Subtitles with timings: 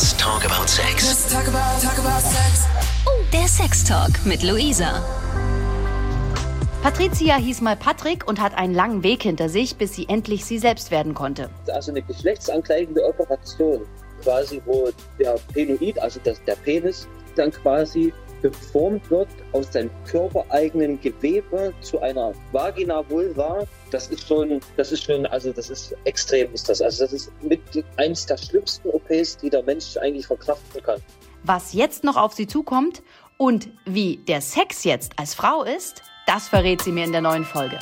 [0.00, 1.06] Let's talk about sex.
[1.06, 2.66] Let's talk about, talk about sex.
[3.06, 5.04] Oh, der Sextalk mit Luisa.
[6.82, 10.56] Patricia hieß mal Patrick und hat einen langen Weg hinter sich, bis sie endlich sie
[10.56, 11.50] selbst werden konnte.
[11.70, 13.82] Also eine geschlechtsangleichende Operation,
[14.22, 14.88] quasi wo
[15.18, 17.06] der Penoid, also das, der Penis,
[17.36, 23.66] dann quasi geformt wird aus seinem körpereigenen Gewebe zu einer Vagina Vulva.
[23.90, 26.80] Das ist schon, das ist schon, also das ist extrem ist das.
[26.80, 27.60] Also das ist mit
[27.96, 31.00] eins der schlimmsten OPs, die der Mensch eigentlich verkraften kann.
[31.44, 33.02] Was jetzt noch auf sie zukommt
[33.38, 37.44] und wie der Sex jetzt als Frau ist, das verrät sie mir in der neuen
[37.44, 37.78] Folge.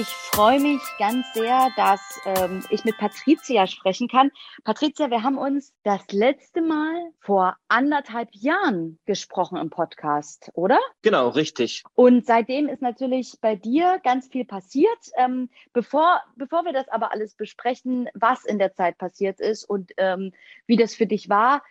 [0.00, 4.30] Ich freue mich ganz sehr, dass ähm, ich mit Patricia sprechen kann.
[4.62, 10.78] Patricia, wir haben uns das letzte Mal vor anderthalb Jahren gesprochen im Podcast, oder?
[11.02, 11.82] Genau, richtig.
[11.96, 15.00] Und seitdem ist natürlich bei dir ganz viel passiert.
[15.16, 19.90] Ähm, bevor, bevor wir das aber alles besprechen, was in der Zeit passiert ist und
[19.96, 20.32] ähm,
[20.68, 21.64] wie das für dich war,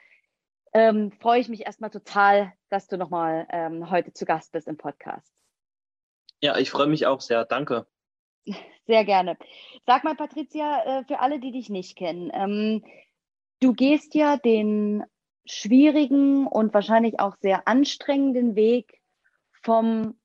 [0.73, 4.75] ähm, freue ich mich erstmal total, dass du nochmal ähm, heute zu Gast bist im
[4.75, 5.31] Podcast.
[6.41, 7.45] Ja, ich freue mich auch sehr.
[7.45, 7.87] Danke.
[8.87, 9.37] Sehr gerne.
[9.85, 12.83] Sag mal, Patricia, äh, für alle, die dich nicht kennen, ähm,
[13.59, 15.03] du gehst ja den
[15.45, 19.01] schwierigen und wahrscheinlich auch sehr anstrengenden Weg
[19.63, 20.15] vom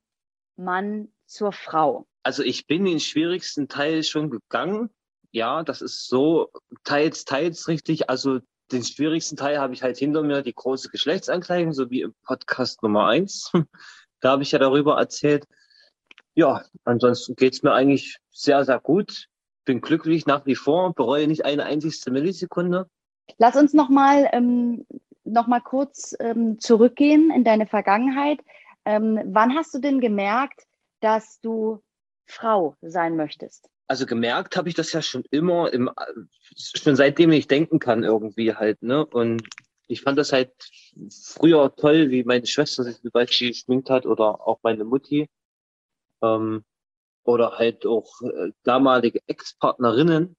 [0.55, 2.07] Mann zur Frau.
[2.23, 4.89] Also ich bin den schwierigsten Teil schon gegangen.
[5.31, 6.49] Ja, das ist so
[6.83, 8.09] teils, teils richtig.
[8.09, 8.39] Also
[8.71, 12.83] den schwierigsten Teil habe ich halt hinter mir, die große Geschlechtsankleidung, so wie im Podcast
[12.83, 13.51] Nummer eins.
[14.19, 15.45] da habe ich ja darüber erzählt.
[16.35, 19.27] Ja, ansonsten geht's mir eigentlich sehr, sehr gut.
[19.65, 22.89] Bin glücklich nach wie vor, bereue nicht eine einzigste Millisekunde.
[23.37, 24.85] Lass uns nochmal ähm,
[25.23, 28.39] noch mal kurz ähm, zurückgehen in deine Vergangenheit.
[28.85, 30.63] Ähm, wann hast du denn gemerkt,
[30.99, 31.81] dass du
[32.25, 33.69] Frau sein möchtest?
[33.87, 35.89] Also gemerkt habe ich das ja schon immer, im,
[36.55, 38.81] schon seitdem ich denken kann irgendwie halt.
[38.81, 39.05] Ne?
[39.05, 39.43] Und
[39.87, 40.51] ich fand das halt
[41.09, 45.29] früher toll, wie meine Schwester sich zum Beispiel geschminkt hat oder auch meine Mutti
[46.23, 46.63] ähm,
[47.23, 50.35] oder halt auch äh, damalige Ex-Partnerinnen.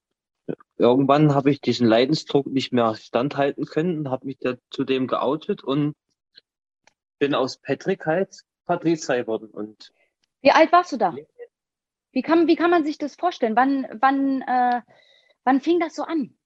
[0.77, 5.62] Irgendwann habe ich diesen Leidensdruck nicht mehr standhalten können und habe mich da zudem geoutet
[5.62, 5.94] und
[7.19, 9.49] bin aus Patrick halt Patrizia geworden.
[9.49, 9.93] Und
[10.43, 11.15] wie alt warst du da?
[12.12, 13.56] Wie kann, wie kann man sich das vorstellen?
[13.56, 14.83] Wann, wann, äh,
[15.44, 16.37] wann fing das so an?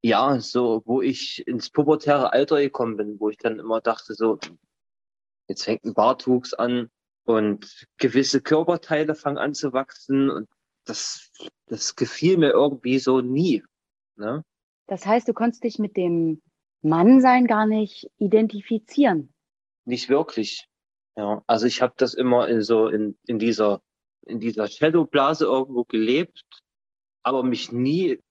[0.00, 4.38] Ja, so, wo ich ins pubertäre Alter gekommen bin, wo ich dann immer dachte, so,
[5.48, 6.88] jetzt fängt ein Bartwuchs an,
[7.28, 10.48] und gewisse Körperteile fangen an zu wachsen und
[10.86, 11.30] das,
[11.66, 13.62] das gefiel mir irgendwie so nie.
[14.16, 14.42] Ne?
[14.86, 16.40] Das heißt, du konntest dich mit dem
[16.80, 19.34] Mannsein gar nicht identifizieren.
[19.84, 20.68] Nicht wirklich.
[21.16, 23.82] Ja, also ich habe das immer in so in, in dieser
[24.22, 26.44] in dieser Shadowblase irgendwo gelebt,
[27.22, 28.22] aber mich nie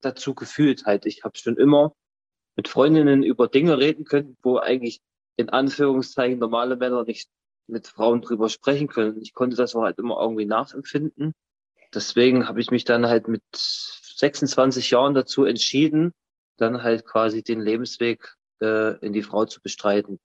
[0.00, 1.06] dazu gefühlt halt.
[1.06, 1.92] Ich habe schon immer
[2.54, 5.00] mit Freundinnen über Dinge reden können, wo eigentlich
[5.36, 7.28] in Anführungszeichen normale Männer nicht
[7.66, 9.20] mit Frauen drüber sprechen können.
[9.20, 11.32] Ich konnte das auch halt immer irgendwie nachempfinden.
[11.94, 16.12] Deswegen habe ich mich dann halt mit 26 Jahren dazu entschieden,
[16.56, 20.18] dann halt quasi den Lebensweg äh, in die Frau zu bestreiten.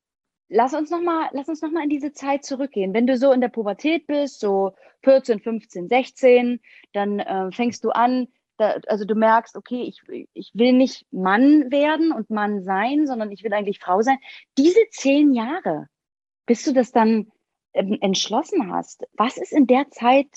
[0.49, 2.93] Lass uns noch mal, lass uns noch mal in diese Zeit zurückgehen.
[2.93, 6.61] Wenn du so in der Pubertät bist, so 14, 15, 16,
[6.93, 8.27] dann äh, fängst du an,
[8.57, 10.01] da, also du merkst, okay, ich,
[10.33, 14.17] ich will nicht Mann werden und Mann sein, sondern ich will eigentlich Frau sein.
[14.57, 15.87] Diese zehn Jahre,
[16.47, 17.31] bis du das dann
[17.73, 20.27] ähm, entschlossen hast, was ist in der Zeit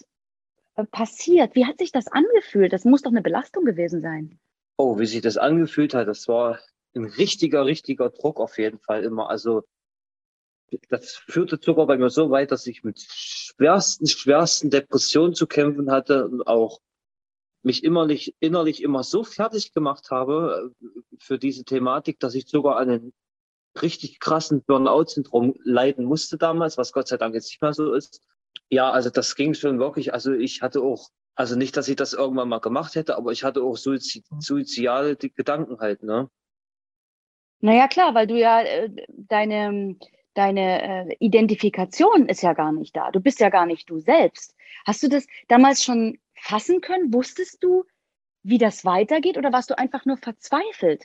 [0.75, 1.55] äh, passiert?
[1.55, 2.75] Wie hat sich das angefühlt?
[2.75, 4.39] Das muss doch eine Belastung gewesen sein.
[4.77, 6.59] Oh, wie sich das angefühlt hat, das war
[6.95, 9.31] ein richtiger, richtiger Druck auf jeden Fall immer.
[9.31, 9.63] Also
[10.89, 15.91] das führte sogar bei mir so weit, dass ich mit schwersten, schwersten Depressionen zu kämpfen
[15.91, 16.81] hatte und auch
[17.63, 20.87] mich innerlich, innerlich immer so fertig gemacht habe äh,
[21.19, 23.13] für diese Thematik, dass ich sogar an einen
[23.83, 28.23] richtig krassen Burnout-Syndrom leiden musste damals, was Gott sei Dank jetzt nicht mehr so ist.
[28.69, 30.13] Ja, also das ging schon wirklich.
[30.15, 33.45] Also ich hatte auch, also nicht, dass ich das irgendwann mal gemacht hätte, aber ich
[33.45, 36.29] hatte auch Suizid, suizidale Gedanken halt, ne?
[37.61, 39.97] Naja, klar, weil du ja äh, deine,
[40.35, 43.11] deine äh, Identifikation ist ja gar nicht da.
[43.11, 44.55] Du bist ja gar nicht du selbst.
[44.87, 47.13] Hast du das damals schon fassen können?
[47.13, 47.85] Wusstest du,
[48.43, 51.05] wie das weitergeht oder warst du einfach nur verzweifelt?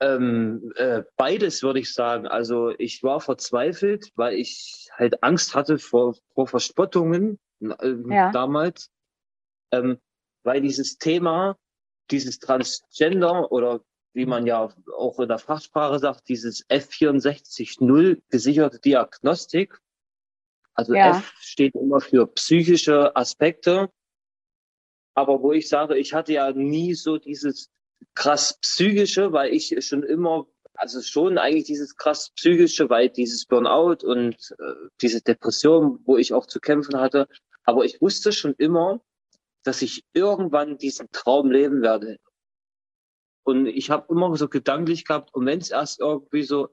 [0.00, 2.26] Ähm, äh, beides würde ich sagen.
[2.26, 8.30] Also ich war verzweifelt, weil ich halt Angst hatte vor, vor Verspottungen äh, ja.
[8.30, 8.90] damals,
[9.72, 9.98] ähm,
[10.44, 11.56] weil dieses Thema,
[12.10, 13.80] dieses Transgender oder
[14.14, 19.78] wie man ja auch in der Fachsprache sagt, dieses F64.0 gesicherte Diagnostik.
[20.74, 21.10] Also ja.
[21.10, 23.90] F steht immer für psychische Aspekte.
[25.14, 27.70] Aber wo ich sage, ich hatte ja nie so dieses
[28.14, 34.04] krass psychische, weil ich schon immer, also schon eigentlich dieses krass psychische, weil dieses Burnout
[34.06, 37.28] und äh, diese Depression, wo ich auch zu kämpfen hatte.
[37.64, 39.00] Aber ich wusste schon immer,
[39.62, 42.18] dass ich irgendwann diesen Traum leben werde.
[43.44, 46.68] Und ich habe immer so gedanklich gehabt, und wenn es erst irgendwie so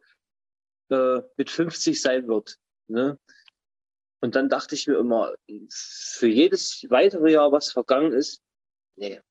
[0.89, 2.57] äh, mit 50 sein wird.
[2.88, 3.18] Ne?
[4.22, 5.36] Und dann dachte ich mir immer,
[5.69, 8.42] für jedes weitere Jahr, was vergangen ist,
[8.95, 9.22] nee,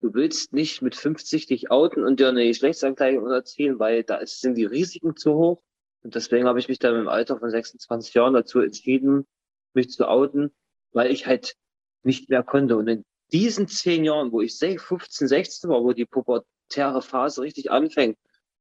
[0.00, 4.54] du willst nicht mit 50 dich outen und dir eine Geschlechtsankleidung unterziehen, weil da sind
[4.54, 5.62] die Risiken zu hoch.
[6.02, 9.26] Und deswegen habe ich mich dann im Alter von 26 Jahren dazu entschieden,
[9.74, 10.54] mich zu outen,
[10.92, 11.56] weil ich halt
[12.02, 12.76] nicht mehr konnte.
[12.76, 17.70] Und in diesen zehn Jahren, wo ich 15, 16 war, wo die pubertäre Phase richtig
[17.70, 18.16] anfängt,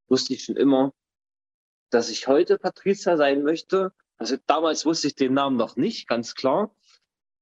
[0.07, 0.93] wusste ich schon immer,
[1.89, 3.93] dass ich heute Patricia sein möchte.
[4.17, 6.75] Also damals wusste ich den Namen noch nicht, ganz klar.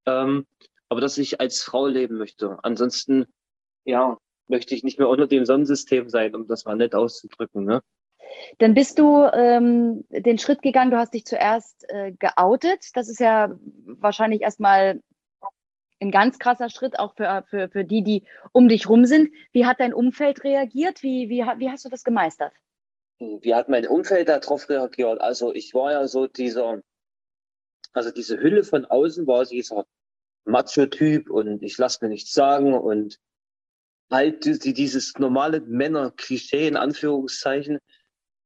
[0.05, 0.45] Ähm,
[0.89, 2.59] aber dass ich als Frau leben möchte.
[2.63, 3.25] Ansonsten
[3.85, 4.17] ja,
[4.47, 7.63] möchte ich nicht mehr unter dem Sonnensystem sein, um das mal nett auszudrücken.
[7.63, 7.81] Ne?
[8.59, 12.89] Dann bist du ähm, den Schritt gegangen, du hast dich zuerst äh, geoutet.
[12.93, 15.01] Das ist ja wahrscheinlich erstmal
[16.01, 19.29] ein ganz krasser Schritt, auch für, für, für die, die um dich rum sind.
[19.51, 21.03] Wie hat dein Umfeld reagiert?
[21.03, 22.53] Wie, wie, wie hast du das gemeistert?
[23.19, 25.21] Wie hat mein Umfeld darauf reagiert?
[25.21, 26.81] Also ich war ja so dieser,
[27.93, 29.85] also diese Hülle von außen war dieser
[30.43, 33.19] Macho-Typ und ich lasse mir nichts sagen und
[34.11, 37.79] halt dieses normale Männer-Klischee in Anführungszeichen.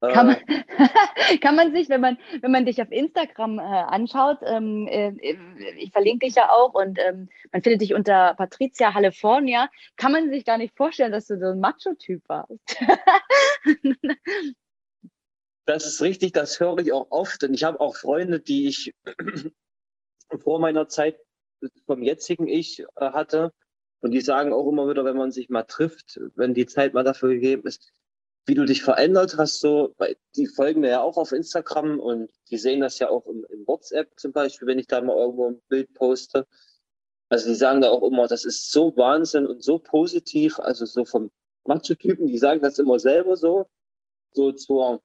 [0.02, 0.38] Kann man,
[1.42, 5.12] kann man sich, wenn man, wenn man dich auf Instagram äh, anschaut, ähm, äh,
[5.78, 10.30] ich verlinke dich ja auch und ähm, man findet dich unter Patricia California, kann man
[10.30, 12.78] sich gar nicht vorstellen, dass du so ein Macho-Typ warst.
[15.66, 17.44] das ist richtig, das höre ich auch oft.
[17.44, 18.94] Und ich habe auch Freunde, die ich
[20.44, 21.20] vor meiner Zeit
[21.86, 23.52] vom jetzigen Ich äh, hatte,
[24.02, 27.04] und die sagen auch immer wieder, wenn man sich mal trifft, wenn die Zeit mal
[27.04, 27.92] dafür gegeben ist,
[28.46, 32.32] wie du dich verändert hast, so, weil die folgen mir ja auch auf Instagram und
[32.50, 35.50] die sehen das ja auch im, im WhatsApp zum Beispiel, wenn ich da mal irgendwo
[35.50, 36.48] ein Bild poste.
[37.30, 41.06] Also die sagen da auch immer, das ist so Wahnsinn und so positiv, also so
[41.06, 41.30] vom
[41.66, 43.68] Macho-Typen, die sagen das immer selber so,
[44.32, 45.02] so zur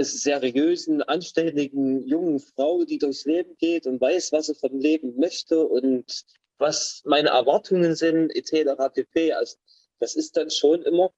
[0.00, 5.66] seriösen, anständigen jungen Frau, die durchs Leben geht und weiß, was sie vom Leben möchte
[5.66, 6.24] und
[6.58, 8.92] was meine Erwartungen sind, etc.
[8.92, 9.32] pp.
[9.32, 9.56] Also
[10.00, 11.10] das ist dann schon immer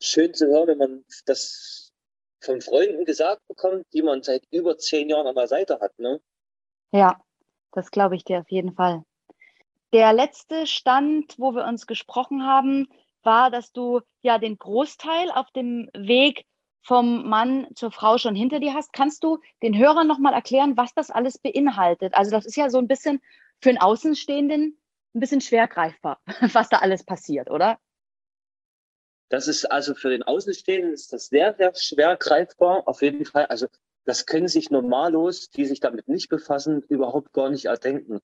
[0.00, 1.92] schön zu hören, wenn man das
[2.40, 5.98] von Freunden gesagt bekommt, die man seit über zehn Jahren an der Seite hat.
[5.98, 6.20] Ne?
[6.92, 7.20] Ja,
[7.72, 9.02] das glaube ich dir auf jeden Fall.
[9.92, 12.88] Der letzte Stand, wo wir uns gesprochen haben,
[13.22, 16.44] war, dass du ja den Großteil auf dem Weg
[16.82, 18.92] vom Mann zur Frau schon hinter dir hast.
[18.92, 22.14] Kannst du den Hörern nochmal erklären, was das alles beinhaltet?
[22.14, 23.20] Also das ist ja so ein bisschen
[23.60, 24.78] für einen Außenstehenden
[25.16, 26.20] ein bisschen schwer greifbar,
[26.52, 27.78] was da alles passiert, oder?
[29.28, 33.46] Das ist also für den Außenstehenden ist das sehr, sehr schwer greifbar, auf jeden Fall.
[33.46, 33.66] Also
[34.04, 38.20] das können sich normallos, die sich damit nicht befassen, überhaupt gar nicht erdenken.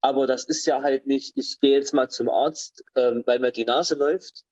[0.00, 3.52] Aber das ist ja halt nicht, ich gehe jetzt mal zum Arzt, ähm, weil mir
[3.52, 4.44] die Nase läuft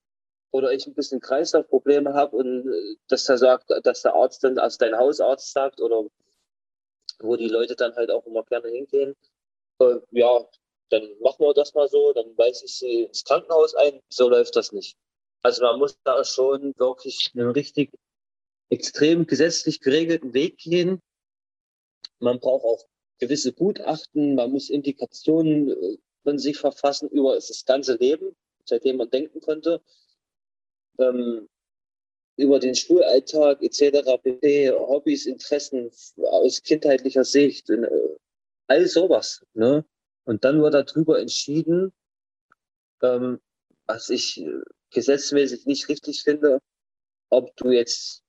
[0.51, 4.59] oder ich ein bisschen Kreislaufprobleme habe und äh, dass er sagt, dass der Arzt dann,
[4.59, 6.05] also dein Hausarzt sagt oder
[7.21, 9.17] wo die Leute dann halt auch immer gerne hingehen,
[9.81, 10.47] äh, ja,
[10.91, 14.01] dann machen wir das mal so, dann weise ich sie ins Krankenhaus ein.
[14.09, 14.97] So läuft das nicht.
[15.43, 17.91] Also man muss da schon wirklich einen richtig
[18.71, 21.01] extrem gesetzlich geregelten Weg gehen.
[22.19, 22.85] Man braucht auch
[23.19, 29.11] gewisse Gutachten, man muss Indikationen äh, von sich verfassen über das ganze Leben, seitdem man
[29.11, 29.81] denken konnte,
[30.99, 31.49] ähm,
[32.37, 35.91] über den Schulalltag etc., pp, Hobbys, Interessen
[36.23, 37.89] aus kindheitlicher Sicht, äh,
[38.67, 39.45] all sowas.
[39.55, 39.85] Ne?
[40.29, 41.91] Und dann wird darüber entschieden,
[43.01, 43.41] ähm,
[43.87, 46.61] was ich äh, gesetzmäßig nicht richtig finde,
[47.31, 48.23] ob du jetzt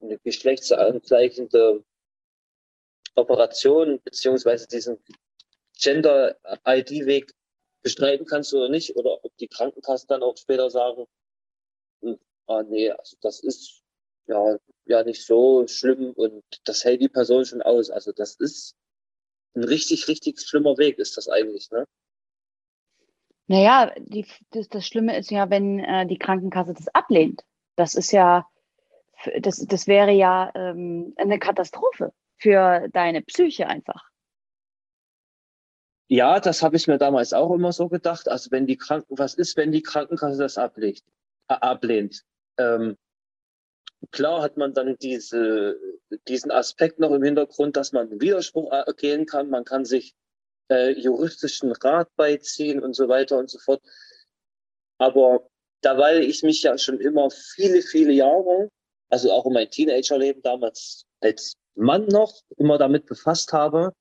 [0.00, 1.84] eine geschlechtsangleichende
[3.14, 4.98] Operation beziehungsweise diesen
[5.78, 7.32] Gender-ID-Weg
[7.82, 11.06] bestreiten kannst oder nicht, oder ob die Krankenkassen dann auch später sagen,
[12.02, 12.18] hm,
[12.48, 13.84] ah nee, also das ist
[14.26, 17.88] ja, ja nicht so schlimm und das hält die Person schon aus.
[17.88, 18.74] Also das ist
[19.54, 21.86] ein richtig, richtig schlimmer Weg ist das eigentlich, ne?
[23.46, 27.42] Naja, die, das, das Schlimme ist ja, wenn äh, die Krankenkasse das ablehnt.
[27.74, 28.46] Das ist ja,
[29.40, 34.08] das, das wäre ja ähm, eine Katastrophe für deine Psyche einfach.
[36.06, 38.28] Ja, das habe ich mir damals auch immer so gedacht.
[38.28, 41.02] Also wenn die Kranken, was ist, wenn die Krankenkasse das ablehnt?
[41.48, 42.24] Äh, ablehnt?
[42.56, 42.96] Ähm,
[44.12, 45.78] Klar hat man dann diese,
[46.26, 49.50] diesen Aspekt noch im Hintergrund, dass man Widerspruch ergehen kann.
[49.50, 50.14] Man kann sich
[50.70, 53.82] äh, juristischen Rat beiziehen und so weiter und so fort.
[54.98, 55.48] Aber
[55.82, 58.68] da weil ich mich ja schon immer viele, viele Jahre,
[59.10, 63.92] also auch in meinem Teenagerleben damals als Mann noch immer damit befasst habe,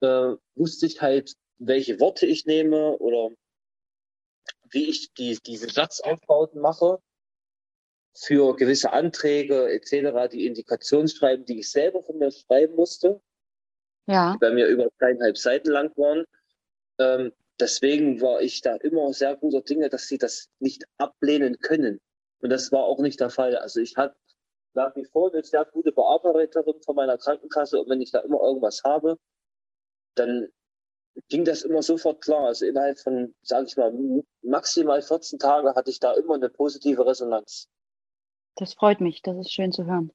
[0.00, 3.34] äh, wusste ich halt, welche Worte ich nehme oder
[4.70, 6.98] wie ich die, diese Satzaufbauten mache
[8.18, 13.20] für gewisse Anträge etc., die Indikationsschreiben, die ich selber von mir schreiben musste,
[14.06, 14.32] Ja.
[14.34, 16.24] die bei mir über dreieinhalb Seiten lang waren.
[16.98, 22.00] Ähm, deswegen war ich da immer sehr guter Dinge, dass sie das nicht ablehnen können.
[22.40, 23.56] Und das war auch nicht der Fall.
[23.56, 24.16] Also ich hatte
[24.74, 28.40] nach wie vor eine sehr gute Bearbeiterin von meiner Krankenkasse und wenn ich da immer
[28.42, 29.16] irgendwas habe,
[30.14, 30.48] dann
[31.28, 32.46] ging das immer sofort klar.
[32.46, 33.92] Also innerhalb von, sage ich mal,
[34.42, 37.68] maximal 14 Tage hatte ich da immer eine positive Resonanz.
[38.56, 40.10] Das freut mich, das ist schön zu hören.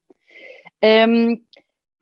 [0.80, 1.46] Ähm,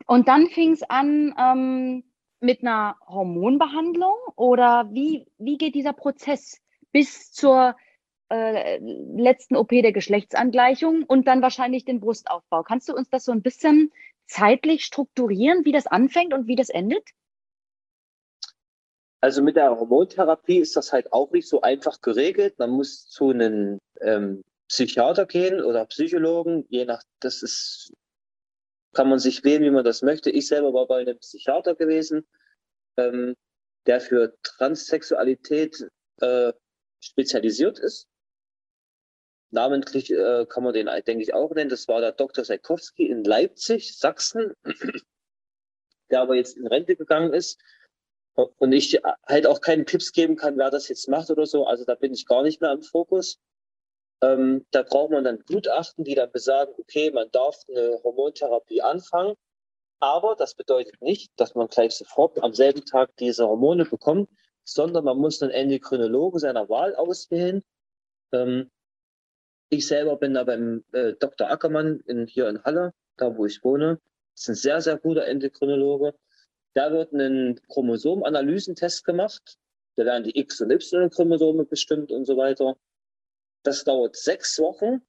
[0.07, 2.05] und dann fing es an ähm,
[2.41, 6.61] mit einer Hormonbehandlung oder wie, wie geht dieser Prozess
[6.93, 7.77] bis zur
[8.31, 12.63] äh, letzten OP der Geschlechtsangleichung und dann wahrscheinlich den Brustaufbau?
[12.63, 13.93] Kannst du uns das so ein bisschen
[14.27, 17.07] zeitlich strukturieren, wie das anfängt und wie das endet?
[19.21, 22.59] Also mit der Hormontherapie ist das halt auch nicht so einfach geregelt.
[22.59, 27.93] Man muss zu einem ähm, Psychiater gehen oder Psychologen, je nach, das ist,
[28.95, 30.31] kann man sich wählen, wie man das möchte.
[30.31, 32.25] Ich selber war bei einem Psychiater gewesen,
[32.97, 33.35] ähm,
[33.87, 35.89] der für Transsexualität
[36.21, 36.53] äh,
[37.01, 38.07] spezialisiert ist.
[39.51, 41.71] Namentlich äh, kann man den, denke ich, auch nennen.
[41.71, 42.45] Das war der Dr.
[42.45, 44.55] Seikowski in Leipzig, Sachsen,
[46.11, 47.61] der aber jetzt in Rente gegangen ist
[48.35, 51.67] und ich halt auch keinen Tipps geben kann, wer das jetzt macht oder so.
[51.67, 53.41] Also da bin ich gar nicht mehr im Fokus.
[54.23, 59.35] Ähm, da braucht man dann Gutachten, die dann besagen, okay, man darf eine Hormontherapie anfangen,
[60.01, 64.29] aber das bedeutet nicht, dass man gleich sofort am selben Tag diese Hormone bekommt,
[64.65, 67.63] sondern man muss einen Endokrinologen seiner Wahl auswählen.
[68.33, 68.71] Ähm,
[69.69, 71.51] ich selber bin da beim äh, Dr.
[71.51, 74.01] Ackermann in, hier in Halle, da wo ich wohne.
[74.35, 76.15] Das ist ein sehr, sehr guter Endokrinologe.
[76.75, 79.59] Da wird ein Chromosomanalysentest gemacht.
[79.97, 82.77] Da werden die X- und Y-Chromosome bestimmt und so weiter.
[83.63, 85.03] Das dauert sechs Wochen,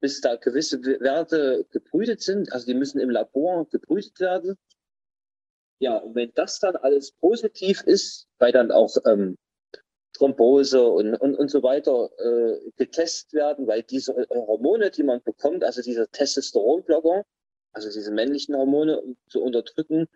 [0.00, 2.52] bis da gewisse Werte gebrütet sind.
[2.52, 4.56] Also die müssen im Labor gebrütet werden.
[5.78, 9.36] Ja, und wenn das dann alles positiv ist, weil dann auch ähm,
[10.16, 15.64] Thrombose und, und, und so weiter äh, getestet werden, weil diese Hormone, die man bekommt,
[15.64, 17.24] also dieser Testosteronblocker,
[17.72, 20.06] also diese männlichen Hormone um zu unterdrücken,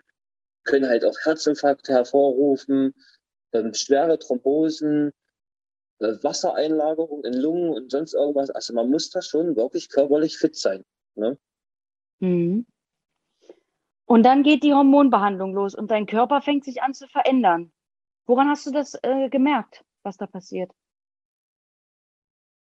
[0.64, 2.94] können halt auch Herzinfarkte hervorrufen,
[3.52, 5.12] ähm, schwere Thrombosen, äh,
[6.00, 8.50] Wassereinlagerung in Lungen und sonst irgendwas.
[8.50, 10.84] Also man muss da schon wirklich körperlich fit sein.
[11.14, 11.38] Ne?
[12.20, 12.66] Mhm.
[14.06, 17.72] Und dann geht die Hormonbehandlung los und dein Körper fängt sich an zu verändern.
[18.26, 20.72] Woran hast du das äh, gemerkt, was da passiert?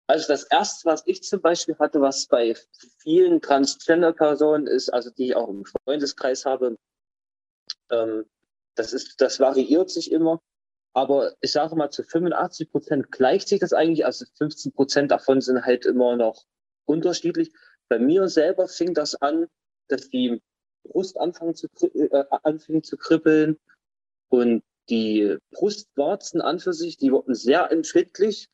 [0.08, 2.56] Also das erste, was ich zum Beispiel hatte, was bei
[3.00, 6.78] vielen Transgender-Personen ist, also die ich auch im Freundeskreis habe,
[7.90, 8.26] ähm,
[8.76, 10.42] das ist, das variiert sich immer.
[10.94, 14.06] Aber ich sage mal, zu 85 Prozent gleicht sich das eigentlich.
[14.06, 16.46] Also 15 Prozent davon sind halt immer noch
[16.86, 17.54] unterschiedlich.
[17.88, 19.48] Bei mir selber fing das an,
[19.88, 20.42] dass die
[20.84, 23.58] Brust anfangen zu, äh, anfing zu kribbeln
[24.30, 28.50] und die Brustwarzen an für sich, die wurden sehr empfindlich.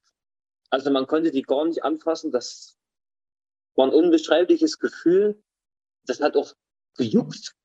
[0.70, 2.32] Also man konnte die gar nicht anfassen.
[2.32, 2.77] Das
[3.75, 5.41] war ein unbeschreibliches Gefühl.
[6.06, 6.53] Das hat auch
[6.96, 7.56] gejuckt,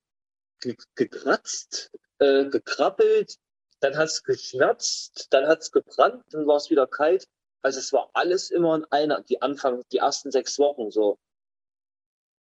[0.61, 3.37] ge gekratzt, äh, gekrabbelt.
[3.83, 7.27] Dann hat es geschmerzt, dann hat es gebrannt, dann war es wieder kalt.
[7.61, 11.17] Also es war alles immer in einer, die Anfang, die ersten sechs Wochen so.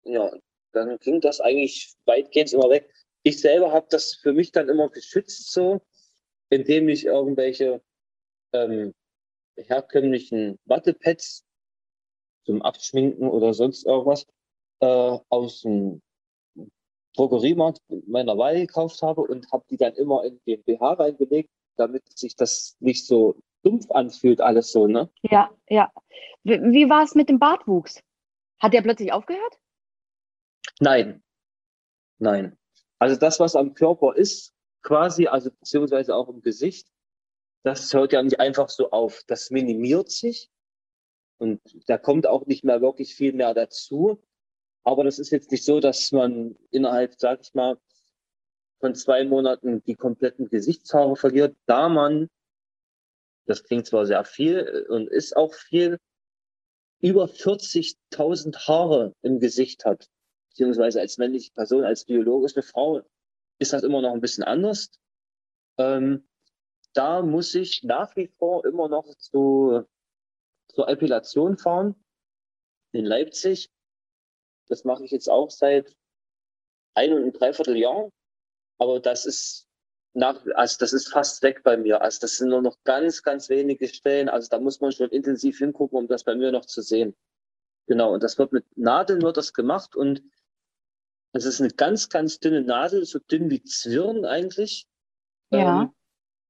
[0.06, 0.32] Ja,
[0.72, 2.90] dann ging das eigentlich weitgehend immer weg.
[3.24, 5.82] Ich selber habe das für mich dann immer geschützt so,
[6.50, 7.82] indem ich irgendwelche
[8.54, 8.94] ähm,
[9.58, 11.44] herkömmlichen Wattepads
[12.46, 14.26] zum Abschminken oder sonst irgendwas
[14.80, 16.02] äh, aus dem
[17.18, 22.04] Drogeriemarkt meiner Wahl gekauft habe und habe die dann immer in den BH reingelegt, damit
[22.18, 25.10] sich das nicht so dumpf anfühlt, alles so, ne?
[25.24, 25.92] Ja, ja.
[26.44, 28.02] Wie, wie war es mit dem Bartwuchs?
[28.60, 29.60] Hat der plötzlich aufgehört?
[30.80, 31.24] Nein.
[32.20, 32.58] Nein.
[33.00, 36.88] Also das, was am Körper ist, quasi, also beziehungsweise auch im Gesicht,
[37.64, 39.24] das hört ja nicht einfach so auf.
[39.28, 40.50] Das minimiert sich
[41.38, 44.24] und da kommt auch nicht mehr wirklich viel mehr dazu.
[44.88, 47.78] Aber das ist jetzt nicht so, dass man innerhalb, sag ich mal,
[48.80, 52.30] von zwei Monaten die kompletten Gesichtshaare verliert, da man,
[53.48, 55.98] das klingt zwar sehr viel und ist auch viel,
[57.02, 60.08] über 40.000 Haare im Gesicht hat,
[60.52, 63.02] beziehungsweise als männliche Person, als biologische Frau,
[63.60, 64.90] ist das immer noch ein bisschen anders.
[65.78, 66.30] Ähm,
[66.94, 69.84] da muss ich nach wie vor immer noch zu
[70.70, 72.02] zur Epilation fahren
[72.94, 73.70] in Leipzig.
[74.70, 75.96] Das mache ich jetzt auch seit
[76.94, 78.10] ein und ein Dreivierteljahr.
[78.80, 79.68] Aber das ist
[80.14, 82.02] nach, also das ist fast weg bei mir.
[82.02, 84.30] Also das sind nur noch ganz, ganz wenige Stellen.
[84.30, 87.16] Also da muss man schon intensiv hingucken, um das bei mir noch zu sehen.
[87.88, 88.14] Genau.
[88.14, 90.24] Und das wird mit Nadeln wird das gemacht und
[91.34, 94.88] es ist eine ganz, ganz dünne Nadel, so dünn wie Zwirn eigentlich.
[95.52, 95.84] Ja.
[95.84, 95.94] Ähm,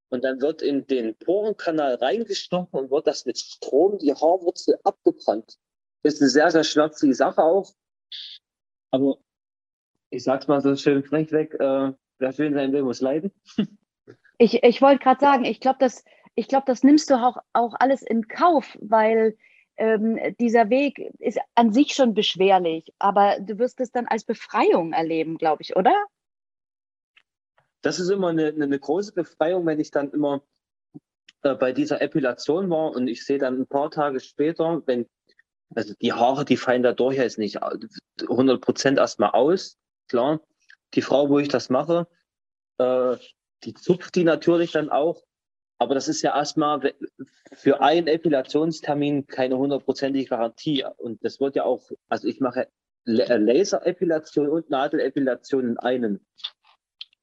[0.10, 5.58] und dann wird in den Porenkanal reingestochen und wird das mit Strom die Haarwurzel abgebrannt.
[6.04, 7.74] Das ist eine sehr, sehr schmerzliche Sache auch.
[8.92, 9.18] Aber
[10.10, 13.32] ich sag's mal so schön frech weg, äh, wer schön sein will, muss leiden.
[14.40, 17.74] Ich, ich wollte gerade sagen, ich glaube, das, ich glaub, das nimmst du auch, auch
[17.80, 19.36] alles in Kauf, weil
[19.78, 24.94] ähm, dieser Weg ist an sich schon beschwerlich, aber du wirst es dann als Befreiung
[24.94, 25.94] erleben, glaube ich, oder?
[27.82, 30.44] Das ist immer eine, eine große Befreiung, wenn ich dann immer
[31.44, 35.08] äh, bei dieser Epilation war und ich sehe dann ein paar Tage später, wenn,
[35.76, 40.42] also die Haare, die fallen dadurch jetzt nicht 100 Prozent erstmal aus, klar.
[40.94, 42.08] Die Frau, wo ich das mache,
[42.78, 43.18] äh,
[43.64, 45.24] die zupft die natürlich dann auch,
[45.80, 46.94] aber das ist ja erstmal
[47.54, 50.86] für einen Epilationstermin keine hundertprozentige Garantie.
[50.98, 52.68] Und das wird ja auch, also ich mache
[53.06, 56.26] Laserepilation und Nadelepilation in einem.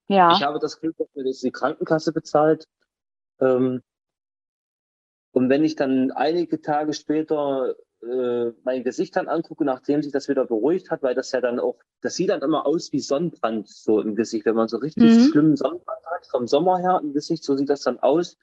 [0.08, 0.32] Ja.
[0.32, 2.68] Ich habe das Glück, dass mir das die Krankenkasse bezahlt.
[3.40, 3.82] Ähm,
[5.32, 10.28] und wenn ich dann einige Tage später äh, mein Gesicht dann angucke, nachdem sich das
[10.28, 13.68] wieder beruhigt hat, weil das ja dann auch, das sieht dann immer aus wie Sonnenbrand
[13.68, 15.18] so im Gesicht, wenn man so richtig Mhm.
[15.30, 18.36] schlimmen Sonnenbrand hat vom Sommer her im Gesicht, so sieht das dann aus.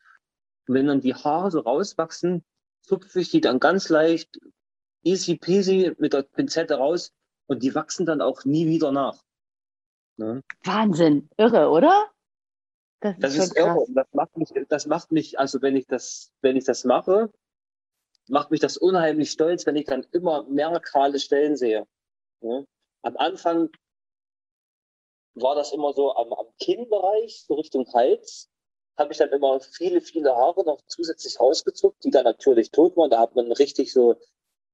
[0.67, 2.43] Und wenn dann die Haare so rauswachsen,
[2.81, 4.39] zupfe ich die dann ganz leicht,
[5.03, 7.11] easy peasy mit der Pinzette raus
[7.47, 9.23] und die wachsen dann auch nie wieder nach.
[10.17, 10.43] Ne?
[10.63, 12.07] Wahnsinn, irre, oder?
[12.99, 13.85] Das ist Das ist irre.
[13.89, 17.31] Das macht mich, das macht mich, also wenn ich das, wenn ich das mache,
[18.31, 21.85] macht mich das unheimlich stolz, wenn ich dann immer mehr kahle Stellen sehe.
[22.39, 22.63] Ja?
[23.03, 23.69] Am Anfang
[25.35, 28.49] war das immer so am, am Kinnbereich, so Richtung Hals,
[28.97, 33.09] habe ich dann immer viele, viele Haare noch zusätzlich rausgezuckt, die dann natürlich tot waren.
[33.09, 34.15] Da hat man richtig so,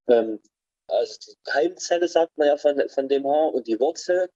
[0.08, 0.40] ähm,
[0.88, 4.30] also die Keimzelle sagt man ja von, von dem Haar und die Wurzel.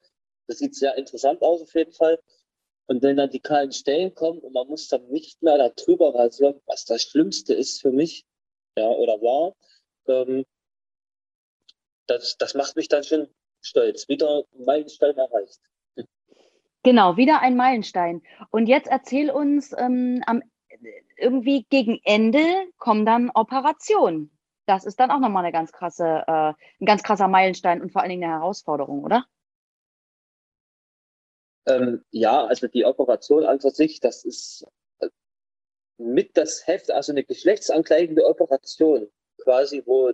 [0.48, 2.20] Das sieht sehr interessant aus auf jeden Fall.
[2.88, 6.60] Und wenn dann die kahlen Stellen kommen und man muss dann nicht mehr darüber rasieren,
[6.66, 8.26] was das Schlimmste ist für mich,
[8.78, 9.54] ja, oder war,
[10.08, 10.46] ähm,
[12.08, 13.28] das, das macht mich dann schon
[13.62, 14.08] stolz.
[14.08, 15.60] Wieder Meilenstein erreicht.
[16.84, 18.24] Genau, wieder ein Meilenstein.
[18.50, 20.42] Und jetzt erzähl uns, ähm, am,
[21.16, 22.44] irgendwie gegen Ende
[22.78, 24.32] kommen dann Operationen.
[24.66, 28.02] Das ist dann auch nochmal eine ganz krasse, äh, ein ganz krasser Meilenstein und vor
[28.02, 29.26] allen Dingen eine Herausforderung, oder?
[31.68, 34.66] Ähm, ja, also die Operation an für sich, das ist
[36.02, 40.12] mit das Heft, also eine geschlechtsangleichende Operation, quasi, wo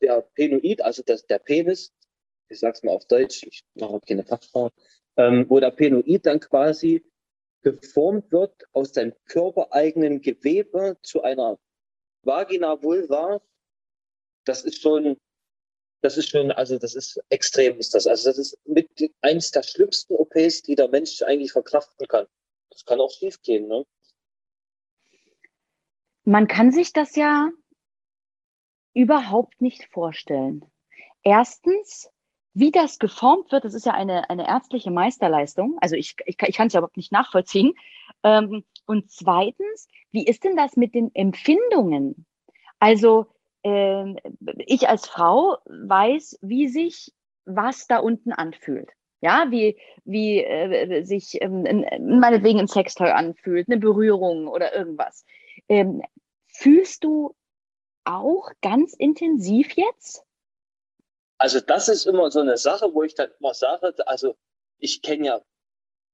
[0.00, 1.92] der Penoid, also das, der Penis,
[2.48, 4.70] ich sag's mal auf Deutsch, ich mache keine Fachfrau,
[5.16, 7.04] ähm, wo der Penoid dann quasi
[7.62, 11.58] geformt wird aus deinem körpereigenen Gewebe zu einer
[12.22, 13.40] Vagina Vulva,
[14.44, 15.16] das ist schon,
[16.02, 18.06] das ist schon, also das ist extrem ist das.
[18.06, 18.88] Also das ist mit
[19.20, 22.26] eins der schlimmsten OPs, die der Mensch eigentlich verkraften kann.
[22.70, 23.84] Das kann auch schief gehen, ne?
[26.26, 27.50] Man kann sich das ja
[28.94, 30.64] überhaupt nicht vorstellen.
[31.22, 32.10] Erstens,
[32.52, 35.78] wie das geformt wird, das ist ja eine, eine ärztliche Meisterleistung.
[35.80, 37.74] Also ich, ich, ich kann es ja überhaupt nicht nachvollziehen.
[38.24, 42.26] Ähm, und zweitens, wie ist denn das mit den Empfindungen?
[42.80, 43.26] Also
[43.62, 44.18] ähm,
[44.66, 47.12] ich als Frau weiß, wie sich
[47.44, 48.90] was da unten anfühlt.
[49.20, 51.62] Ja, wie, wie äh, sich ähm,
[52.18, 55.24] meinetwegen ein Sextoy anfühlt, eine Berührung oder irgendwas.
[55.68, 56.02] Ähm,
[56.58, 57.34] fühlst du
[58.04, 60.24] auch ganz intensiv jetzt?
[61.38, 64.36] Also das ist immer so eine Sache, wo ich dann immer sage, also
[64.78, 65.42] ich kenne ja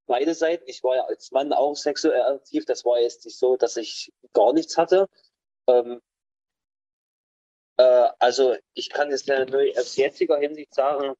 [0.07, 0.65] beide Seiten.
[0.67, 2.65] Ich war ja als Mann auch sexuell aktiv.
[2.65, 5.09] Das war jetzt nicht so, dass ich gar nichts hatte.
[5.69, 6.01] Ähm,
[7.77, 11.15] äh, also ich kann jetzt nur aus jetziger Hinsicht sagen,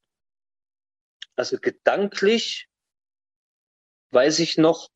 [1.37, 2.69] also gedanklich
[4.11, 4.91] weiß ich noch,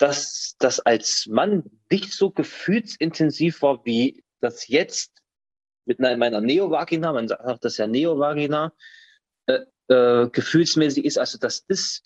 [0.00, 5.12] dass das als Mann nicht so gefühlsintensiv war, wie das jetzt
[5.84, 8.72] mit meiner Neovagina, man sagt das ja Neovagina,
[9.44, 11.18] äh, äh, gefühlsmäßig ist.
[11.18, 12.02] Also das ist,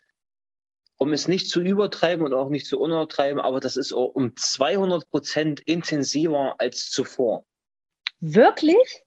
[0.96, 5.09] um es nicht zu übertreiben und auch nicht zu untertreiben, aber das ist um 200
[5.11, 7.46] Prozent intensiver als zuvor.
[8.18, 9.04] Wirklich?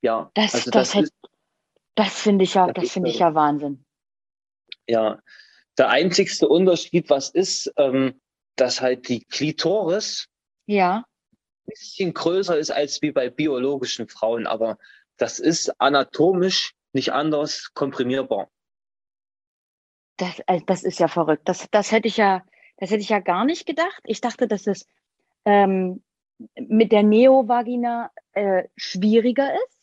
[0.00, 0.32] Ja.
[0.34, 1.10] Das, also das, das,
[1.94, 3.84] das finde ich ja, das finde ich ja Wahnsinn.
[4.88, 5.20] ja.
[5.78, 8.20] Der einzigste Unterschied, was ist, ähm,
[8.56, 10.26] dass halt die Klitoris
[10.66, 11.04] Ja,
[11.70, 14.78] bisschen größer ist als wie bei biologischen Frauen, aber
[15.16, 18.50] das ist anatomisch nicht anders komprimierbar.
[20.16, 21.48] Das, also das ist ja verrückt.
[21.48, 22.44] Das, das hätte ich ja,
[22.76, 24.00] das hätte ich ja gar nicht gedacht.
[24.04, 24.86] Ich dachte, dass es
[25.44, 26.02] ähm,
[26.56, 29.80] mit der Neovagina äh, schwieriger ist.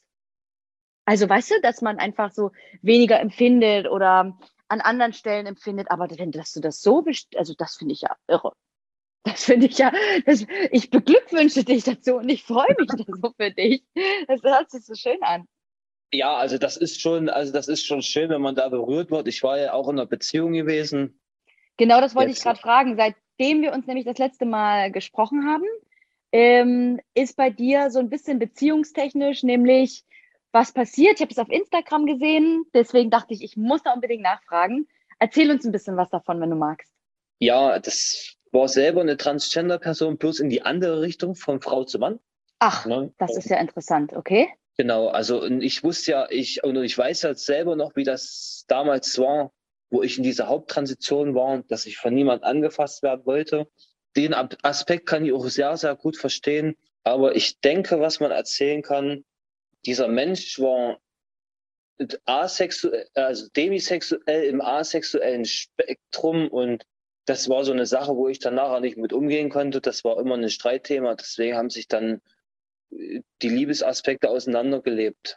[1.06, 4.38] Also weißt du, dass man einfach so weniger empfindet oder
[4.70, 8.02] an anderen Stellen empfindet, aber wenn dass du das so best also das finde ich
[8.02, 8.54] ja irre.
[9.24, 9.92] Das finde ich ja,
[10.26, 13.84] das, ich beglückwünsche dich dazu und ich freue mich so für dich.
[14.28, 15.46] Das hört sich so schön an.
[16.14, 19.28] Ja, also das ist schon, also das ist schon schön, wenn man da berührt wird.
[19.28, 21.20] Ich war ja auch in einer Beziehung gewesen.
[21.76, 22.38] Genau, das wollte Jetzt.
[22.38, 22.96] ich gerade fragen.
[22.96, 25.66] Seitdem wir uns nämlich das letzte Mal gesprochen haben,
[26.32, 30.04] ähm, ist bei dir so ein bisschen beziehungstechnisch, nämlich
[30.52, 31.16] was passiert.
[31.16, 34.88] Ich habe es auf Instagram gesehen, deswegen dachte ich, ich muss da unbedingt nachfragen.
[35.20, 36.92] Erzähl uns ein bisschen was davon, wenn du magst.
[37.40, 42.20] Ja, das war selber eine Transgender-Person, bloß in die andere Richtung, von Frau zu Mann.
[42.60, 43.14] Ach, ne?
[43.18, 44.48] das ist ja interessant, okay.
[44.78, 49.18] Genau, also ich wusste ja, ich, und ich weiß ja selber noch, wie das damals
[49.20, 49.52] war,
[49.90, 53.68] wo ich in dieser Haupttransition war, dass ich von niemand angefasst werden wollte.
[54.16, 56.76] Den Aspekt kann ich auch sehr, sehr gut verstehen.
[57.04, 59.24] Aber ich denke, was man erzählen kann,
[59.86, 61.00] dieser Mensch war
[62.26, 66.86] asexuell, also demisexuell im asexuellen Spektrum und
[67.26, 69.82] das war so eine Sache, wo ich dann nachher nicht mit umgehen konnte.
[69.82, 71.14] Das war immer ein Streitthema.
[71.16, 72.22] Deswegen haben sich dann
[72.92, 75.36] äh, die Liebesaspekte auseinandergelebt.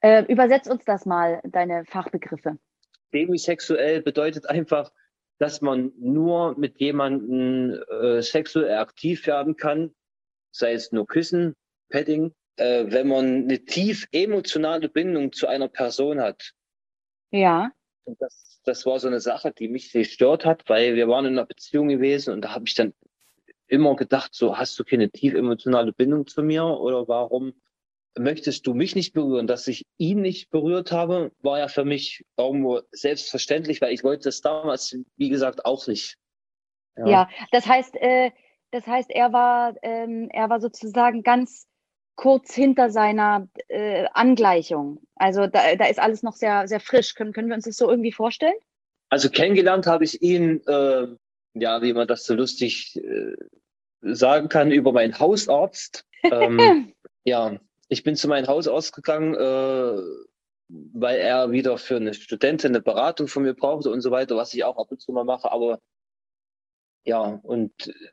[0.00, 2.58] Äh, übersetz uns das mal, deine Fachbegriffe.
[3.14, 4.90] Demisexuell bedeutet einfach,
[5.38, 9.94] dass man nur mit jemandem äh, sexuell aktiv werden kann,
[10.50, 11.54] sei es nur Küssen,
[11.90, 16.52] Petting, äh, wenn man eine tief emotionale Bindung zu einer Person hat.
[17.30, 17.72] Ja.
[18.04, 21.32] Und das, das war so eine Sache, die mich gestört hat, weil wir waren in
[21.32, 22.92] einer Beziehung gewesen und da habe ich dann
[23.66, 27.54] immer gedacht, so hast du keine tief emotionale Bindung zu mir oder warum
[28.18, 29.46] möchtest du mich nicht berühren?
[29.46, 34.24] Dass ich ihn nicht berührt habe, war ja für mich irgendwo selbstverständlich, weil ich wollte
[34.24, 36.18] das damals, wie gesagt, auch nicht.
[36.98, 38.32] Ja, ja das heißt, äh,
[38.72, 41.69] das heißt, er war, ähm, er war sozusagen ganz
[42.20, 45.00] kurz hinter seiner äh, Angleichung.
[45.14, 47.14] Also da, da ist alles noch sehr, sehr frisch.
[47.14, 48.52] Können, können wir uns das so irgendwie vorstellen?
[49.08, 51.06] Also kennengelernt habe ich ihn, äh,
[51.54, 53.36] ja, wie man das so lustig äh,
[54.02, 56.04] sagen kann, über meinen Hausarzt.
[56.22, 56.92] ähm,
[57.24, 60.02] ja, ich bin zu meinem Hausarzt gegangen, äh,
[60.68, 64.52] weil er wieder für eine Studentin eine Beratung von mir brauchte und so weiter, was
[64.52, 65.50] ich auch ab und zu mal mache.
[65.50, 65.80] Aber
[67.06, 67.72] ja, und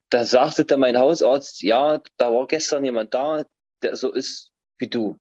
[0.09, 3.43] da sagte dann mein Hausarzt, ja, da war gestern jemand da,
[3.81, 5.17] der so ist wie du.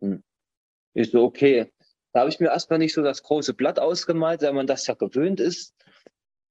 [0.00, 0.22] Hm.
[0.94, 1.72] Ich so, okay.
[2.12, 4.94] Da habe ich mir erstmal nicht so das große Blatt ausgemalt, weil man das ja
[4.94, 5.74] gewöhnt ist.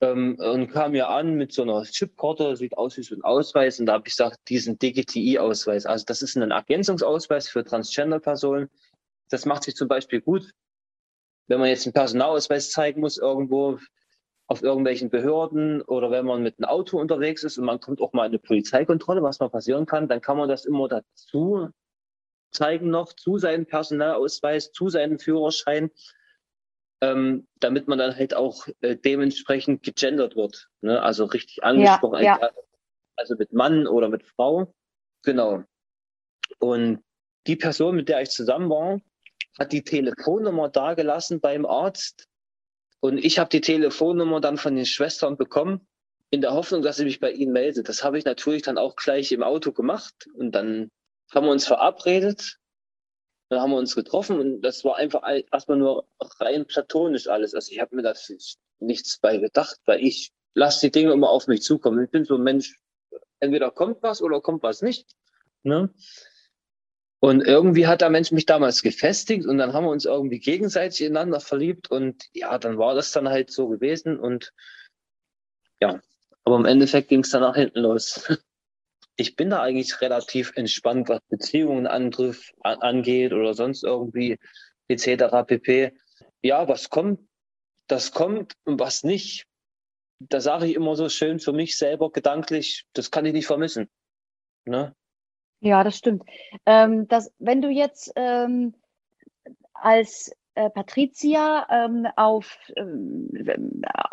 [0.01, 3.79] Ähm, und kam mir an mit so einer Chipkarte, sieht aus wie so ein Ausweis.
[3.79, 5.85] Und da habe ich gesagt, diesen DGTI-Ausweis.
[5.85, 8.69] Also das ist ein Ergänzungsausweis für Transgender-Personen.
[9.29, 10.51] Das macht sich zum Beispiel gut,
[11.47, 13.79] wenn man jetzt einen Personalausweis zeigen muss irgendwo
[14.49, 18.13] auf irgendwelchen Behörden oder wenn man mit einem Auto unterwegs ist und man kommt auch
[18.13, 21.69] mal in eine Polizeikontrolle, was mal passieren kann, dann kann man das immer dazu
[22.49, 25.91] zeigen noch, zu seinem Personalausweis, zu seinem Führerschein,
[27.01, 30.67] ähm, damit man dann halt auch äh, dementsprechend gegendert wird.
[30.81, 30.99] Ne?
[30.99, 32.49] Also richtig angesprochen, ja, ja.
[33.17, 34.73] also mit Mann oder mit Frau.
[35.23, 35.63] Genau.
[36.57, 37.03] Und
[37.45, 38.99] die Person, mit der ich zusammen war,
[39.59, 42.28] hat die Telefonnummer dagelassen beim Arzt
[43.01, 45.87] und ich habe die Telefonnummer dann von den Schwestern bekommen,
[46.31, 47.89] in der Hoffnung, dass sie mich bei ihnen meldet.
[47.89, 50.27] Das habe ich natürlich dann auch gleich im Auto gemacht.
[50.35, 50.89] Und dann
[51.33, 52.57] haben wir uns verabredet.
[53.49, 56.07] Dann haben wir uns getroffen und das war einfach erstmal nur
[56.39, 57.55] rein platonisch alles.
[57.55, 58.13] Also ich habe mir da
[58.77, 62.03] nichts bei gedacht, weil ich lasse die Dinge immer auf mich zukommen.
[62.03, 62.79] Ich bin so ein Mensch,
[63.39, 65.09] entweder kommt was oder kommt was nicht.
[65.63, 65.91] Ne?
[67.21, 71.01] Und irgendwie hat der Mensch mich damals gefestigt und dann haben wir uns irgendwie gegenseitig
[71.01, 74.53] ineinander verliebt und ja, dann war das dann halt so gewesen und
[75.81, 75.99] ja,
[76.45, 78.25] aber im Endeffekt ging es dann nach hinten los.
[79.17, 84.39] Ich bin da eigentlich relativ entspannt, was Beziehungen antrifft, angeht oder sonst irgendwie
[84.87, 85.45] etc.
[85.45, 85.91] pp.
[86.41, 87.27] Ja, was kommt,
[87.87, 89.45] das kommt und was nicht.
[90.19, 93.89] Da sage ich immer so schön für mich selber gedanklich, das kann ich nicht vermissen.
[94.63, 94.95] Ne?
[95.61, 96.23] Ja, das stimmt.
[96.65, 98.73] Ähm, das, wenn du jetzt ähm,
[99.73, 103.29] als äh, Patricia ähm, auf, ähm,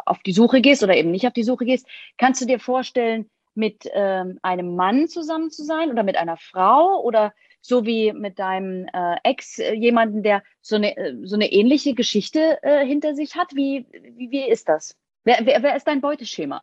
[0.05, 1.87] auf die Suche gehst oder eben nicht auf die Suche gehst,
[2.19, 7.01] kannst du dir vorstellen, mit ähm, einem Mann zusammen zu sein oder mit einer Frau
[7.03, 7.33] oder
[7.63, 11.95] so wie mit deinem äh, Ex äh, jemanden, der so eine, äh, so eine ähnliche
[11.95, 13.55] Geschichte äh, hinter sich hat?
[13.55, 14.97] Wie, wie, wie ist das?
[15.25, 16.61] Wer, wer, wer ist dein Beuteschema?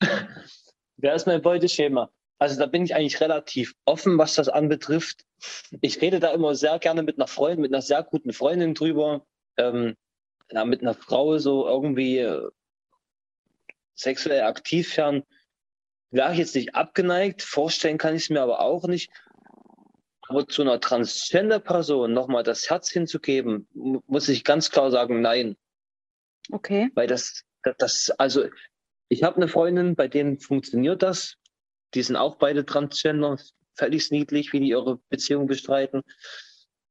[0.96, 2.10] wer ist mein Beuteschema?
[2.38, 5.24] Also da bin ich eigentlich relativ offen, was das anbetrifft.
[5.80, 9.24] Ich rede da immer sehr gerne mit einer Freundin, mit einer sehr guten Freundin drüber.
[9.56, 9.96] Ähm,
[10.50, 12.48] ja, mit einer Frau so irgendwie äh,
[13.94, 15.24] sexuell aktiv werden,
[16.10, 17.42] wäre ich jetzt nicht abgeneigt.
[17.42, 19.10] Vorstellen kann ich es mir aber auch nicht.
[20.28, 25.56] Aber zu einer Transgender-Person nochmal das Herz hinzugeben, muss ich ganz klar sagen, nein.
[26.50, 26.90] Okay.
[26.94, 28.44] Weil das, das, das also
[29.08, 31.36] ich habe eine Freundin, bei denen funktioniert das.
[31.94, 33.38] Die sind auch beide Transgender,
[33.74, 36.02] völlig niedlich, wie die ihre Beziehung bestreiten.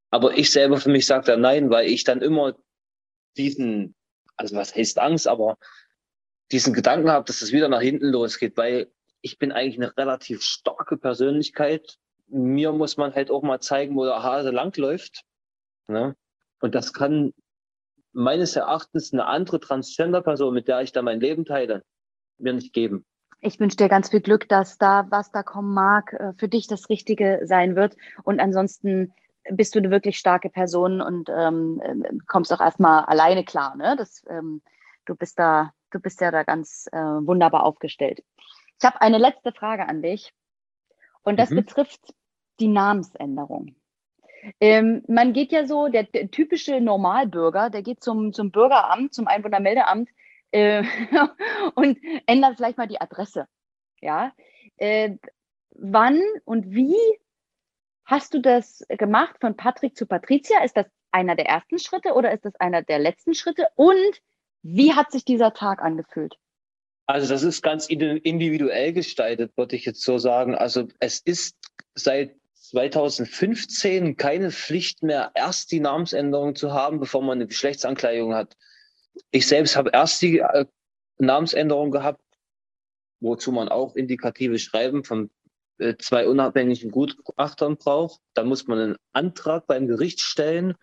[0.10, 2.56] Aber ich selber für mich sage da nein, weil ich dann immer
[3.36, 3.96] diesen,
[4.36, 5.58] also was heißt Angst, aber
[6.52, 10.44] diesen Gedanken habe, dass es wieder nach hinten losgeht, weil ich bin eigentlich eine relativ
[10.44, 11.98] starke Persönlichkeit.
[12.28, 15.24] Mir muss man halt auch mal zeigen, wo der Hase langläuft.
[15.88, 16.16] Ne?
[16.62, 17.34] Und das kann
[18.12, 21.84] meines Erachtens eine andere Transgender-Person, mit der ich da mein Leben teile,
[22.38, 23.06] mir nicht geben.
[23.46, 26.68] Ich wünsche dir ganz viel Glück, dass da, was da kommen mag, äh, für dich
[26.68, 27.98] das Richtige sein wird.
[28.24, 29.14] Und ansonsten
[29.52, 33.76] bist du eine wirklich starke Person und ähm, äh, kommst auch erstmal alleine klar.
[33.76, 33.96] Ne?
[33.98, 34.62] Das, ähm,
[35.06, 38.24] du bist da, du bist ja da ganz äh, wunderbar aufgestellt.
[38.80, 40.34] Ich habe eine letzte Frage an dich.
[41.24, 41.58] Und das mhm.
[41.58, 42.14] betrifft
[42.62, 43.76] die Namensänderung.
[44.60, 49.28] Ähm, man geht ja so, der, der, typische Normalbürger, der geht zum, zum Bürgeramt, zum
[49.28, 50.10] Einwohnermeldeamt
[50.54, 50.84] äh,
[51.76, 53.48] und ändert vielleicht mal die Adresse.
[54.02, 54.34] Ja.
[54.78, 55.18] Äh,
[55.72, 56.96] wann und wie
[58.06, 60.64] hast du das gemacht von Patrick zu Patricia?
[60.64, 63.68] Ist das einer der ersten Schritte oder ist das einer der letzten Schritte?
[63.76, 64.22] Und
[64.62, 66.36] wie hat sich dieser Tag angefühlt?
[67.06, 70.56] Also das ist ganz individuell gestaltet, würde ich jetzt so sagen.
[70.56, 71.58] Also es ist
[71.96, 78.56] seit 2015 keine Pflicht mehr, erst die Namensänderung zu haben, bevor man eine Geschlechtsankleidung hat.
[79.32, 80.66] Ich selbst habe erst die äh,
[81.18, 82.24] Namensänderung gehabt,
[83.20, 85.30] wozu man auch indikative Schreiben von
[85.78, 88.22] äh, zwei unabhängigen Gutachtern braucht.
[88.34, 90.76] Da muss man einen Antrag beim Gericht stellen.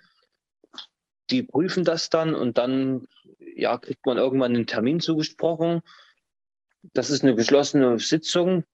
[1.30, 3.06] Die prüfen das dann und dann
[3.38, 5.82] ja, kriegt man irgendwann einen Termin zugesprochen.
[6.92, 8.64] Das ist eine geschlossene Sitzung.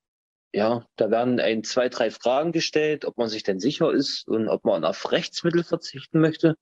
[0.53, 4.49] Ja, da werden ein, zwei, drei Fragen gestellt, ob man sich denn sicher ist und
[4.49, 6.57] ob man auf Rechtsmittel verzichten möchte.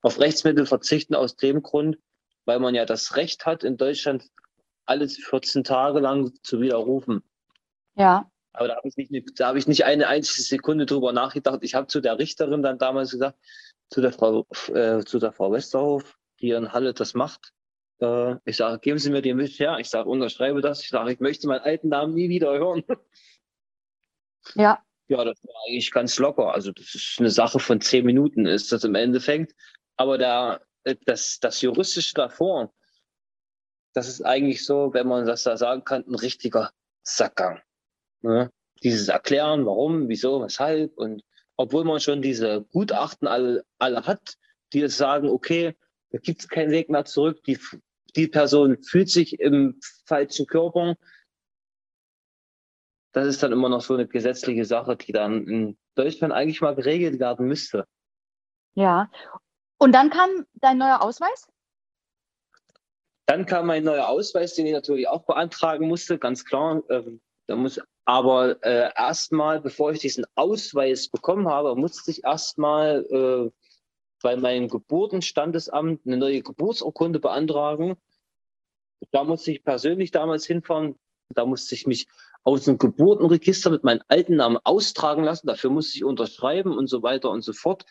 [0.00, 1.96] Auf Rechtsmittel verzichten aus dem Grund,
[2.44, 4.30] weil man ja das Recht hat, in Deutschland
[4.86, 7.22] alles 14 Tage lang zu widerrufen.
[7.94, 8.30] Ja.
[8.52, 11.60] Aber da habe ich, nicht, da hab ich nicht eine einzige Sekunde drüber nachgedacht.
[11.62, 13.38] Ich habe zu der Richterin dann damals gesagt,
[13.88, 17.52] zu der Frau, äh, zu der Frau Westerhof, die in Halle das macht.
[18.00, 19.78] Äh, ich sage, geben Sie mir den mit her.
[19.78, 20.82] Ich sage, unterschreibe das.
[20.82, 22.84] Ich sage, ich möchte meinen alten Namen nie wieder hören.
[24.56, 24.82] Ja.
[25.06, 26.52] Ja, das war eigentlich ganz locker.
[26.52, 29.54] Also das ist eine Sache von zehn Minuten, ist das im Endeffekt.
[29.96, 30.62] Aber der,
[31.06, 32.72] das, das Juristische davor,
[33.94, 36.70] das ist eigentlich so, wenn man das da sagen kann, ein richtiger
[37.02, 37.60] Sackgang.
[38.22, 38.50] Ne?
[38.82, 40.96] Dieses Erklären, warum, wieso, weshalb.
[40.96, 41.22] Und
[41.56, 44.36] obwohl man schon diese Gutachten alle, alle hat,
[44.72, 45.76] die jetzt sagen, okay,
[46.10, 47.58] da gibt es keinen Weg mehr zurück, die,
[48.16, 50.96] die Person fühlt sich im falschen Körper.
[53.12, 56.74] Das ist dann immer noch so eine gesetzliche Sache, die dann in Deutschland eigentlich mal
[56.74, 57.86] geregelt werden müsste.
[58.74, 59.10] Ja.
[59.82, 61.48] Und dann kam dein neuer Ausweis?
[63.26, 66.84] Dann kam mein neuer Ausweis, den ich natürlich auch beantragen musste, ganz klar.
[66.88, 73.04] Ähm, da muss aber äh, erstmal, bevor ich diesen Ausweis bekommen habe, musste ich erstmal
[73.10, 73.50] äh,
[74.22, 77.96] bei meinem Geburtenstandesamt eine neue Geburtsurkunde beantragen.
[79.10, 80.94] Da musste ich persönlich damals hinfahren.
[81.30, 82.06] Da musste ich mich
[82.44, 85.48] aus dem Geburtenregister mit meinem alten Namen austragen lassen.
[85.48, 87.84] Dafür musste ich unterschreiben und so weiter und so fort.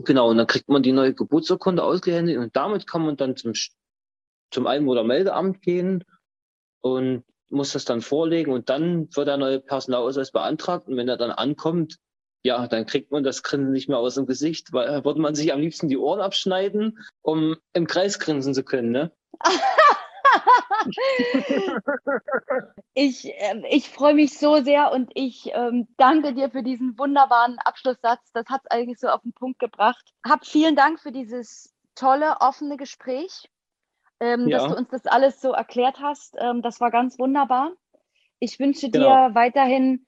[0.00, 3.52] Genau, und dann kriegt man die neue Geburtsurkunde ausgehändigt und damit kann man dann zum,
[4.50, 6.04] zum Einwohnermeldeamt gehen
[6.80, 11.16] und muss das dann vorlegen und dann wird der neue Personalausweis beantragt und wenn er
[11.16, 11.98] dann ankommt,
[12.42, 15.34] ja, dann kriegt man das Grinsen nicht mehr aus dem Gesicht, weil äh, würde man
[15.34, 19.12] sich am liebsten die Ohren abschneiden, um im Kreis grinsen zu können, ne?
[22.94, 27.58] ich äh, ich freue mich so sehr und ich ähm, danke dir für diesen wunderbaren
[27.58, 28.32] Abschlusssatz.
[28.32, 30.12] Das hat es eigentlich so auf den Punkt gebracht.
[30.24, 33.48] Hab vielen Dank für dieses tolle, offene Gespräch
[34.20, 34.58] ähm, ja.
[34.58, 36.36] dass du uns das alles so erklärt hast.
[36.38, 37.72] Ähm, das war ganz wunderbar.
[38.38, 39.28] Ich wünsche genau.
[39.28, 40.06] dir weiterhin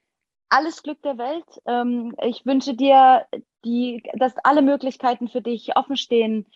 [0.48, 1.44] alles Glück der Welt.
[1.66, 3.26] Ähm, ich wünsche dir,
[3.64, 6.46] die, dass alle Möglichkeiten für dich offen stehen,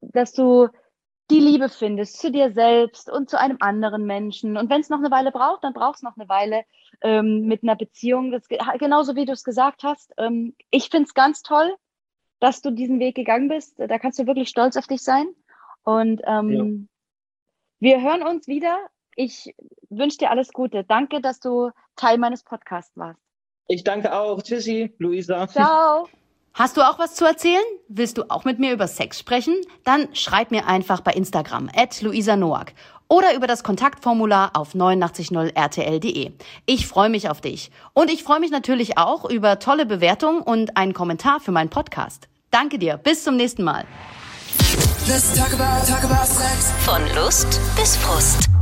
[0.00, 0.68] dass du
[1.32, 4.56] die Liebe findest zu dir selbst und zu einem anderen Menschen.
[4.56, 6.64] Und wenn es noch eine Weile braucht, dann braucht es noch eine Weile
[7.00, 8.30] ähm, mit einer Beziehung.
[8.30, 8.46] Das,
[8.78, 10.12] genauso wie du es gesagt hast.
[10.18, 11.74] Ähm, ich finde es ganz toll,
[12.40, 13.78] dass du diesen Weg gegangen bist.
[13.78, 15.26] Da kannst du wirklich stolz auf dich sein.
[15.84, 16.88] Und ähm,
[17.80, 18.78] wir hören uns wieder
[19.16, 19.54] Ich
[19.90, 20.84] wünsche dir alles Gute.
[20.84, 23.20] Danke, dass du Teil meines Podcasts warst.
[23.68, 24.42] Ich danke auch.
[24.42, 25.48] Tschüssi, Luisa.
[25.48, 26.08] Ciao.
[26.54, 27.62] Hast du auch was zu erzählen?
[27.88, 29.56] Willst du auch mit mir über Sex sprechen?
[29.84, 32.74] Dann schreib mir einfach bei Instagram at Luisa Noack
[33.08, 36.32] oder über das Kontaktformular auf 890rtl.de.
[36.66, 37.70] Ich freue mich auf dich.
[37.94, 42.28] Und ich freue mich natürlich auch über tolle Bewertungen und einen Kommentar für meinen Podcast.
[42.50, 42.98] Danke dir.
[42.98, 43.84] Bis zum nächsten Mal.
[45.08, 46.70] Let's talk about, talk about sex.
[46.84, 48.61] Von Lust bis Frust.